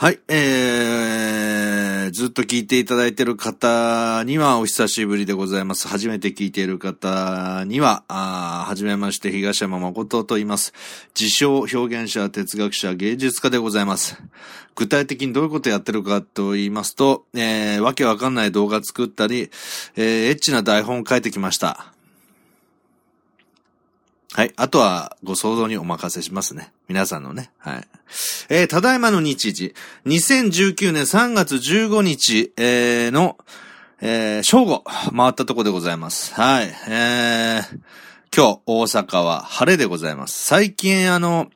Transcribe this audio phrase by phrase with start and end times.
[0.00, 5.88] はい、えー、ずっと聞いていただいている方にはお久しぶりでございます。
[5.88, 10.72] 初めて聞いている方には、あはじめまして東山誠と言います。
[11.14, 14.16] 自称表現者、哲学者、芸術家でございます。
[14.74, 19.50] 具体的にどういうことやってるかと言いますと、えー、わけわかんない動画作ったり、
[19.96, 21.92] えー、エッチな台本を書いてきました。
[24.32, 24.52] はい。
[24.56, 26.72] あとは、ご想像にお任せしますね。
[26.86, 27.50] 皆さんのね。
[27.58, 27.88] はい。
[28.48, 29.74] えー、ただいまの日時。
[30.06, 33.38] 2019年3月15日、えー、の、
[34.00, 34.84] えー、正午、
[35.16, 36.32] 回ったとこでございます。
[36.34, 36.72] はい。
[36.88, 37.78] えー、
[38.34, 40.46] 今日、大阪は晴れでございます。
[40.46, 41.50] 最近、あの、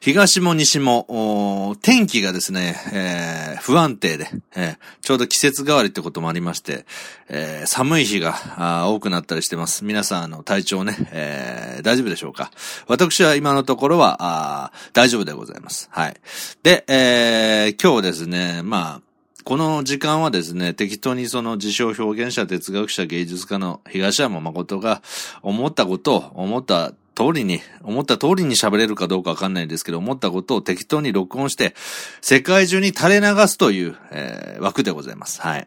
[0.00, 6.86] 東も西も、天気がですね、えー、不安定で、えー、ちょうど季節変わりってこともありまして、
[7.28, 9.84] えー、寒い日が多くなったりしてます。
[9.84, 12.50] 皆さん、あの、体調ね、えー、大丈夫でしょうか？
[12.86, 15.88] 私は今のところは、大丈夫でございます。
[15.90, 16.16] はい。
[16.62, 19.02] で、えー、今日ですね、まあ、
[19.44, 25.02] この時間はですね、適当にその自称表現者、哲学者、芸術家の東山誠が
[25.42, 31.74] 思ったことを、思った通りに、思った通りに喋れるかどうかわかんないんですけど、思ったことを適当に録音して、
[32.20, 35.40] 世界中に垂れ流すという、えー、枠でございます。
[35.40, 35.66] はい。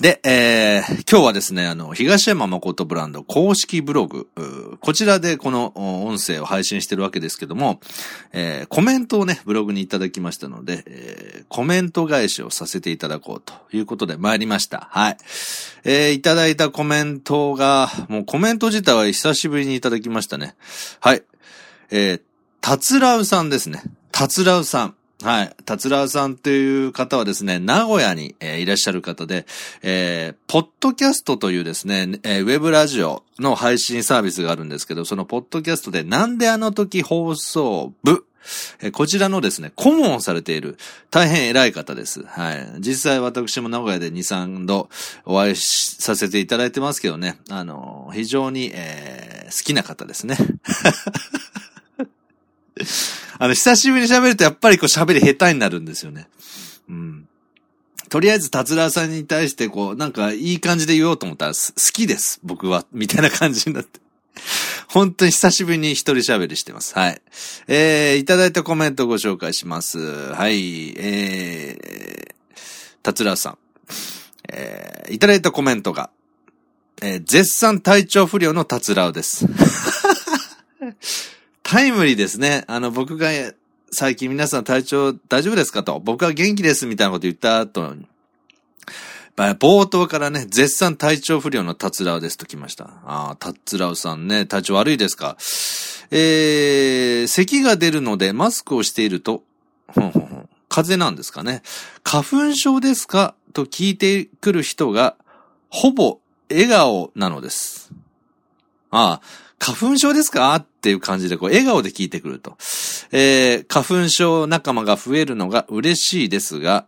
[0.00, 4.28] で、えー、今日はですね、あの、東山誠ブランド公式ブログ、
[4.80, 7.80] こちらでこの音声を配信してるわけですけども、
[8.34, 14.86] えー、コメントをね、ブログにいただきましたので、えー、コメント返しをさせていただこうということで参りました。
[14.90, 15.16] はい。
[15.84, 20.56] えー、いただいたコメントが、もうコメント自体は久しぶりにいただきましたね。
[21.00, 21.22] はい。
[21.90, 22.22] えー、
[22.60, 23.82] たつらうさんですね。
[24.12, 24.95] たつらうさん。
[25.22, 25.56] はい。
[25.64, 29.46] たつらうさんという方はですね、名古屋に、えー、いらっしゃる方で、
[29.82, 38.26] えー、ポッドキャストというですね、えー、ウェブラジオの配信サービスがあるんですけど、そのポッドキャストでなんであの時放送部、
[38.82, 40.76] え、こちらのですね、顧問をされている
[41.10, 42.22] 大変偉い方です。
[42.24, 42.68] はい。
[42.80, 44.88] 実際私も名古屋で2、3度
[45.24, 50.36] お会いさせていただいてますけどね、あの、非常に、えー、好きな方ですね。
[53.38, 56.28] あの、久しぶりに喋るとやっぱりこう喋り下手になるんですよね。
[56.88, 57.28] うん。
[58.08, 61.58] とりあえず、達郎さんに対してこう、なんかいい感じで言おうと思ったら、好
[61.92, 64.00] きです、僕は、みたいな感じになって。
[64.88, 66.94] 本当に久しぶりに一人喋りしてます。
[66.94, 67.20] はい。
[67.66, 69.98] えー、いただいたコメントをご紹介します。
[70.32, 70.94] はい。
[70.96, 72.34] えー、
[73.02, 73.58] 達郎さん。
[74.48, 76.10] えー、いただいたコメントが、
[77.02, 79.46] えー、絶賛体調不良の達郎です。
[81.68, 82.62] タイムリーですね。
[82.68, 83.28] あの、僕が
[83.90, 88.06] 最近皆さん体調大丈夫ですかと、僕は元気ですみたいなこと言った後に、
[89.34, 92.84] 冒頭からね、絶賛体調不良のタツラウですと来ました。
[93.04, 95.36] ああ、タツラウさんね、体調悪いですか
[96.12, 99.42] えー、咳が出るのでマスクをしていると、
[99.88, 101.62] ほんほんほん、風邪なんですかね。
[102.04, 103.34] 花粉症ですか？
[103.52, 105.16] と聞いてくる人が、
[105.68, 107.90] ほぼ笑顔なのです。
[108.92, 110.54] ああ、花粉症ですか？
[110.54, 112.56] っていう感じで、こう、笑顔で聞いてくると。
[113.10, 116.86] えー、花粉症仲間が増えるのが嬉しいですが、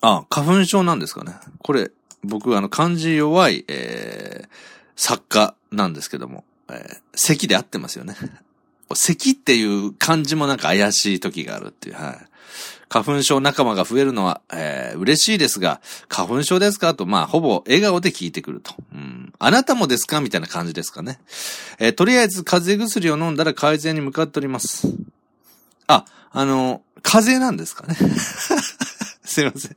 [0.00, 1.34] あ、花粉症なんですかね？
[1.62, 1.90] これ、
[2.22, 4.48] 僕、あの、漢字弱い、えー、
[4.96, 8.16] 作家なんですけども、えー、咳で合ってますよね。
[8.94, 12.28] 咳っていう漢字もなんか怪しい時があるっていう、はい。
[12.88, 16.94] 花粉症仲間が増えるのは、えー、嬉しいですが、花粉症ですか？
[16.94, 18.74] と、まあ、ほぼ笑顔で聞いてくると。
[18.92, 19.32] うん。
[19.38, 20.20] あなたもですか？
[20.20, 21.20] みたいな感じですかね。
[21.78, 24.88] えー、とりあえず風邪薬を飲んだら改善に向かっております。
[25.86, 27.94] あ、あの、風邪なんですかね？
[29.24, 29.76] すいません。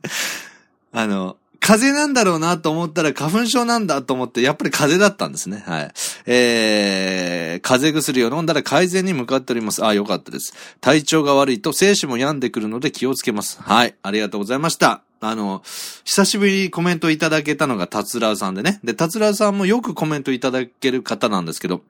[0.92, 5.62] あの、風邪なんだろうなと思ったら花粉症なんだと思って、やっぱり風邪だったんですね。
[5.66, 5.92] はい。
[6.30, 9.82] えー、風邪薬を飲んだら改善に向かっております。
[9.82, 10.52] あ、よかったです。
[10.82, 13.62] 体調が悪いと精子も病んでくるので気をつけます。
[13.62, 13.94] はい。
[14.02, 15.00] ありがとうございました。
[15.20, 15.62] あの、
[16.04, 18.78] 久しぶりにコメントいただけたのが達郎さんでね。
[18.84, 21.80] で、達郎さんもよくコメントいただける方なんですけど、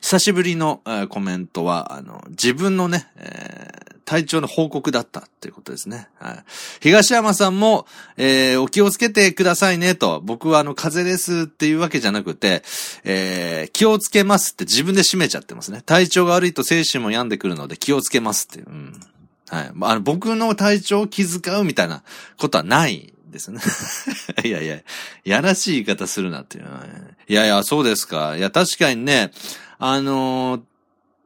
[0.00, 6.08] 久しぶりの、えー、コメントは、あの、自分のね、えー、体調の報告だったっていうことですね。
[6.18, 6.44] はい。
[6.80, 7.86] 東山さんも、
[8.16, 12.62] えー、お気をつけてくださいねと、僕はあの、風邪ですっていうわけじゃなくて、
[13.04, 15.82] えー、気をつけますって自分で締めちゃってますね。
[15.84, 18.66] 体調が悪いと精神も病んでくるので気をつけますっていう。
[18.68, 19.00] うん。
[19.48, 19.72] はい。
[19.80, 22.02] あの、僕の体調を気遣うみたいな
[22.38, 23.60] ことはないですね。
[24.44, 24.78] いやいや、
[25.24, 26.64] やらしい言い方するなっていう。
[27.28, 28.36] いやいや、そうですか。
[28.36, 29.32] いや、確かにね、
[29.84, 30.62] あのー、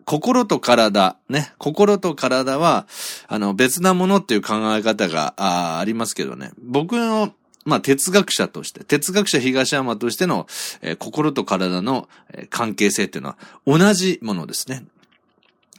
[0.07, 2.87] 心と体、ね、心と体は、
[3.29, 6.53] あの、別なものっていう考え方があありますけどね。
[6.63, 7.35] 僕の、
[7.67, 10.47] まあ、哲学者として、哲学者東山としての、
[10.81, 13.37] えー、心と体の、えー、関係性っていうのは
[13.67, 14.87] 同じものですね。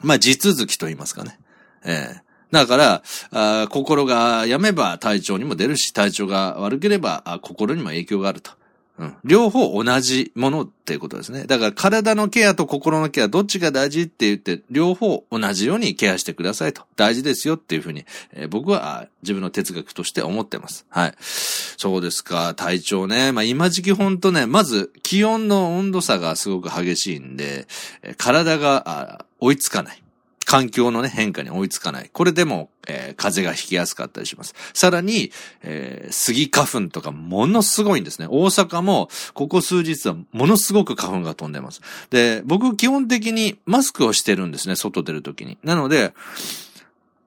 [0.04, 1.36] まあ、地続きと言いますかね。
[1.84, 3.02] ええだから
[3.32, 8.52] あ、心が病めば体調にも出るし、体調が悪ければ心にも影響があると。
[8.98, 9.16] うん。
[9.24, 11.44] 両方同じものっていうことですね。
[11.44, 16.82] だから体のケアと心のケアどっちが大事って言って、両方同じようにケアしてくださいと。
[16.96, 20.86] 大事ですよっていうふうに、えー、僕は自分の哲学として思ってます。
[20.88, 21.14] はい。
[21.20, 22.54] そうですか。
[22.54, 23.32] 体調ね。
[23.32, 27.68] まあ今時期ほんとね、まず気温の温度差がすごく激しいんで、
[28.16, 30.02] 体が追いつかない。
[30.48, 32.08] 環境のね、変化に追いつかない。
[32.10, 34.54] これでも、えー、風がひきやすかったりします。
[34.72, 35.30] さらに、
[35.62, 38.26] えー、杉花粉とかものすごいんですね。
[38.30, 41.82] 大阪も、ここ数日はものすごく花粉が飛んでます。
[42.08, 45.58] で、僕基本的にマスクをしてるんですね、外出るときに。
[45.64, 46.14] なので、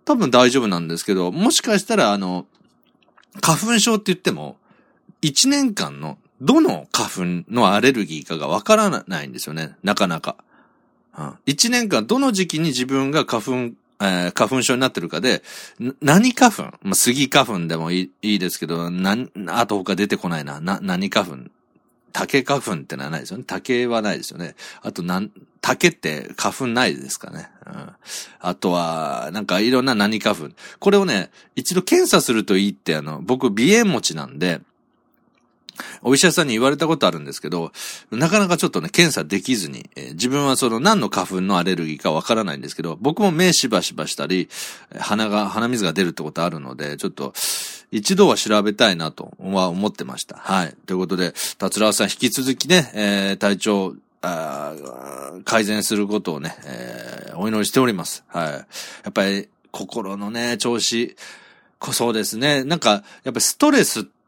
[0.04, 2.48] 多分大丈夫なんですけど、もしかしたら、あの、
[3.40, 4.58] 花粉症って言っても、
[5.22, 10.38] 1年間のどの花粉のアレルギーかがわからないんですよね、なかなか。
[11.46, 15.44] 一年間どの時期に自分が花粉、えー、花粉症になってるかで、
[16.02, 16.64] 何花粉？
[16.82, 19.16] まあ、杉花粉でもいいですけど、な、
[19.48, 20.60] あと他出てこないな。
[20.60, 21.38] な、何花粉？
[22.14, 23.46] 竹花粉ってのはないですよね。
[23.48, 24.56] 竹はないですよね。
[24.82, 25.32] あと、なん、
[25.62, 27.50] 竹って花粉ないですかね。
[27.66, 27.90] うん。
[28.40, 30.50] あとは、なんかいろんな何花粉。
[30.80, 34.60] これをね、一度検査するといいって、あの、僕、鼻炎持ちなんで、
[36.02, 37.72] お医者さんに言われたことあるんですけど、
[38.12, 44.50] なかなかちょっとね、検査できずに、えー、自分はその何の花粉のアレルギーかわからないんですけど、僕も目しばしばしたり、
[45.00, 47.34] 鼻が、鼻水が出るってことあるので、ちょっと、
[47.92, 50.38] 一度は調べたいなとは思ってました。
[50.38, 50.76] はい。
[50.86, 54.74] ということで、達郎さん引き続きね、えー、体調、あ
[55.46, 58.24] 改善することをね、えー、お祈りしております。
[58.28, 58.52] はい。
[58.54, 58.66] や
[59.10, 61.16] っぱり、心のね、調子、
[61.92, 62.64] そうですね。
[62.64, 64.21] なんか、やっぱりストレスって、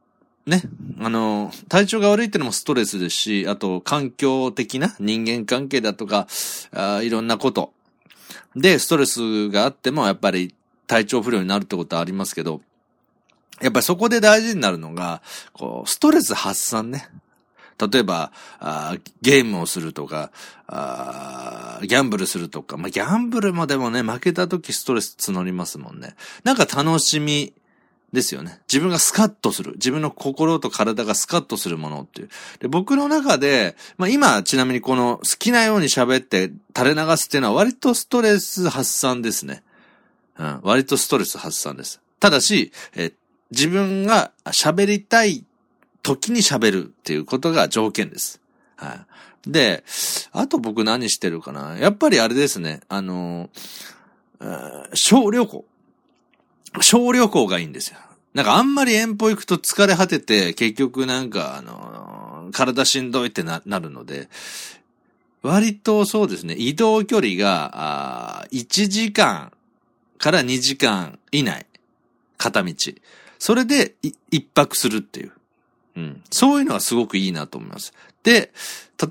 [0.46, 0.62] ね、
[1.00, 6.28] あの、体調が悪いってのもストレスですし、あと環境的な人間関係だとか、
[6.74, 7.72] あいろんなこと。
[8.56, 10.54] で、ストレスがあってもやっぱり
[10.88, 12.62] 体調不良になるってことはありますけど、
[13.62, 15.22] やっぱりそこで大事になるのが、
[15.54, 17.08] こう、ストレス発散ね。
[17.92, 20.32] 例えば、あゲームをするとか
[20.68, 26.16] あ、ギャンブルするとか、まあ、ギャンブルもでもね、負けた時ストレス募りますもんね。
[26.44, 27.54] なんか楽しみ
[28.14, 28.62] ですよね。
[28.72, 29.74] 自分がスカッとする。
[29.74, 32.30] 自分の心と体がスカッとするものっていう。
[32.60, 39.64] で僕の中で、まあ今、ちなみにこの好きなように喋って垂れ流すっていうのは割とストレス発散ですね。
[40.38, 42.02] うん、割とストレス発散です。
[42.20, 43.14] ただし、え
[43.50, 45.44] 自分が喋りたい
[46.04, 48.40] 時に喋るっていうことが条件です。
[48.76, 49.06] は
[49.48, 49.52] い。
[49.52, 49.84] で、
[50.32, 52.82] あと僕何してるかなやっぱりあれですね。
[52.90, 53.50] あの、
[54.94, 55.66] 小旅行。
[56.82, 57.98] 小旅行がいいんですよ。
[58.34, 64.28] なんかあんまり遠方行くと疲れ果てて、結局なんか、あの、体しんどいってな、なるので、
[65.44, 69.52] 割とそうですね、移動距離が、あ1時間
[70.18, 71.66] から2時間以内。
[72.38, 72.74] 片道。
[73.40, 73.96] それで、
[74.32, 75.32] 一泊するっていう。
[75.96, 76.24] うん。
[76.32, 77.94] そういうのはすごくいいなと思います。
[78.24, 78.52] で、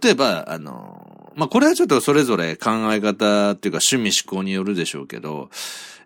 [0.02, 5.50] 例えば、あの、まあ、これはちょっとそれぞれ考え方っていうか趣味思考によるでしょうけど、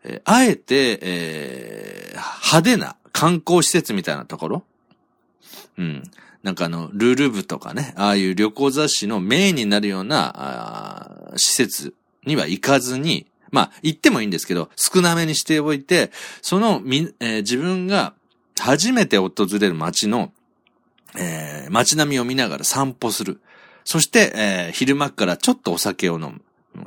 [0.04, 4.62] えー、あえて、えー、派手な観光施設みたいなところ？
[5.78, 6.02] うん。
[6.42, 11.94] なんかあの、ルール部とかね、ああいう旅行雑誌のメインになるような、ああ施設
[12.24, 16.12] には行かずに、まあ、行ってもいいんですけど、少なめにしておいて、
[16.42, 18.14] その、み、えー、自分が
[18.60, 20.32] 初めて訪れる街の、
[21.16, 23.40] えー、街並みを見ながら散歩する。
[23.84, 26.42] そして、えー、昼間からちょっとお酒を飲む。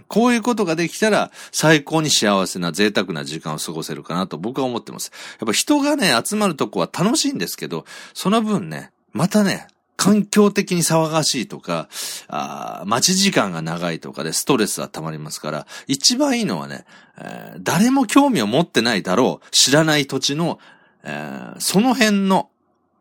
[0.08, 5.12] こういうことができたら最高に幸せな贅沢な時間を過ごせるかなと僕は思ってます。
[5.40, 11.90] やっぱ人がね、集まるとこは楽しいんですけど、その分ね、またね、環境的に騒がしいとか、
[12.30, 16.86] あ待ち時間が長いとかでストレスは溜まりますから、一番いいのはね、
[17.18, 20.60] えー、誰も興味を持ってないだろう、知らない土地の、
[21.04, 22.50] えー、その辺の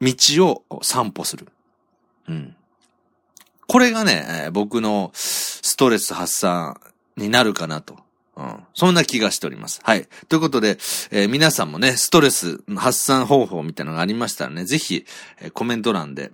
[0.01, 1.49] 道を散歩する。
[2.29, 2.55] うん。
[3.67, 6.81] これがね、僕のストレス発散
[7.17, 7.97] になるかなと。
[8.37, 8.65] うん。
[8.73, 9.81] そんな気がしております。
[9.83, 10.09] はい。
[10.29, 10.79] ということで、
[11.11, 15.05] えー、皆さんもね、ストレス発散方法みたいなのがありましたらね、ぜひ、
[15.41, 16.31] えー、コメント欄で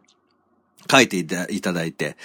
[0.90, 2.16] 書いていただいて、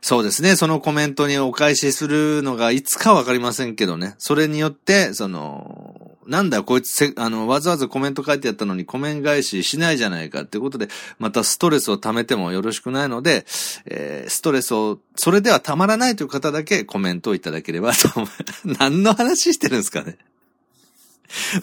[0.00, 0.54] そうですね。
[0.54, 4.14] そのコメントにお返しするのがいつかわかりませんけどね。
[4.18, 10.88] それによって、その、なんだこいつせ、あの、わざわざコメント書いてやったのにコメン返ししないじゃないかってことで、
[11.18, 13.44] またストレスを溜めてもよろしくないので、
[13.86, 18.28] えー、ストレスを、それではたまらないという方だけコメントをいただければと思う。
[18.78, 20.18] 何の話してるんですかね。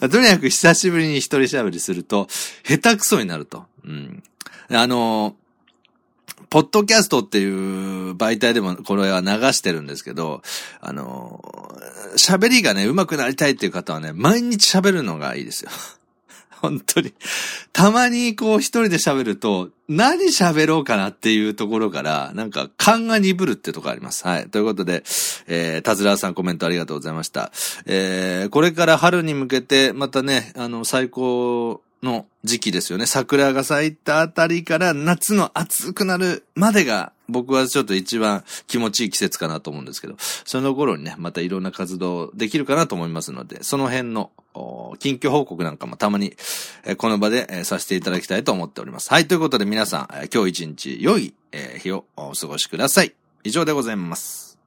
[0.00, 2.28] とにかく久しぶりに一人喋りすると、
[2.64, 3.64] 下手くそになると。
[3.84, 4.22] うん。
[4.70, 5.36] あの
[6.50, 10.42] ポッドキャストっていう媒体でもこれは流してるんですけど、
[10.80, 11.40] あの、
[12.16, 15.70] 喋りがね、上手くなりたいっていう方はね、毎日喋るのがいいですよ。
[16.60, 17.12] 本当に。
[17.72, 24.26] たまにこう一人で喋ると、何喋ろうかなっていうところから、なんか勘が鈍るってとこあります。
[24.26, 24.48] はい。
[24.48, 25.02] ということで、
[25.48, 27.50] えー、タズラーさんコメントありがとうございました。
[27.86, 33.06] えー、これから春に向けて、またね、あの、最高の時期ですよね。
[33.06, 44.30] 桜が咲いたあたりから夏の暑くなるまでが僕はちょっと一番気持ちいい季節かなと思うんですけど、その頃にね、またいろんな活動できるかなと思いますので、その辺の
[44.98, 46.34] 近況報告なんかもたまに
[46.98, 49.08] この場でさせていただきたいと思っております。
[49.10, 51.34] はい、ということで皆さん、今日一日良い
[51.78, 53.14] 日をお過ごしください。
[53.44, 54.58] 以上でございます。